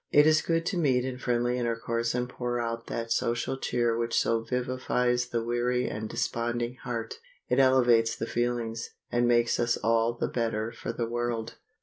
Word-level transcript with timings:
It 0.11 0.25
is 0.25 0.41
good 0.41 0.65
to 0.65 0.79
meet 0.79 1.05
in 1.05 1.19
friendly 1.19 1.59
intercourse 1.59 2.15
and 2.15 2.27
pour 2.27 2.59
out 2.59 2.87
that 2.87 3.11
social 3.11 3.55
cheer 3.55 3.95
which 3.95 4.19
so 4.19 4.39
vivifies 4.39 5.27
the 5.27 5.43
weary 5.43 5.87
and 5.87 6.09
desponding 6.09 6.73
heart. 6.77 7.19
It 7.49 7.59
elevates 7.59 8.15
the 8.15 8.25
feelings, 8.25 8.89
and 9.11 9.27
makes 9.27 9.59
us 9.59 9.77
all 9.77 10.13
the 10.13 10.27
better 10.27 10.71
for 10.71 10.91
the 10.91 11.05
world. 11.05 11.57